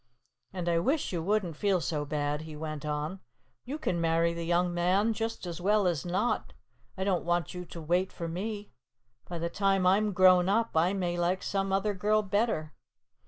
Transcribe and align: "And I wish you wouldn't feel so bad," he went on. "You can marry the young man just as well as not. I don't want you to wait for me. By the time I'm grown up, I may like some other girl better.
"And 0.51 0.67
I 0.67 0.79
wish 0.79 1.13
you 1.13 1.21
wouldn't 1.21 1.55
feel 1.57 1.79
so 1.79 2.05
bad," 2.05 2.41
he 2.41 2.55
went 2.55 2.87
on. 2.87 3.19
"You 3.65 3.77
can 3.77 4.01
marry 4.01 4.33
the 4.33 4.47
young 4.47 4.73
man 4.73 5.13
just 5.13 5.45
as 5.45 5.61
well 5.61 5.85
as 5.85 6.07
not. 6.07 6.53
I 6.97 7.03
don't 7.03 7.23
want 7.23 7.53
you 7.53 7.65
to 7.65 7.79
wait 7.79 8.11
for 8.11 8.27
me. 8.27 8.71
By 9.29 9.37
the 9.37 9.47
time 9.51 9.85
I'm 9.85 10.11
grown 10.11 10.49
up, 10.49 10.75
I 10.75 10.93
may 10.93 11.19
like 11.19 11.43
some 11.43 11.71
other 11.71 11.93
girl 11.93 12.23
better. 12.23 12.73